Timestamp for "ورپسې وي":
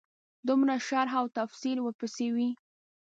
1.81-2.49